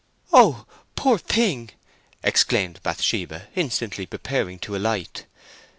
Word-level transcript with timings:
"Oh, 0.33 0.65
poor 0.95 1.19
thing!" 1.19 1.69
exclaimed 2.23 2.79
Bathsheba, 2.81 3.49
instantly 3.55 4.07
preparing 4.07 4.57
to 4.57 4.75
alight. 4.75 5.25